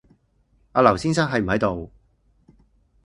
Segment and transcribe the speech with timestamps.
[0.71, 1.91] 阿劉先生喺唔喺度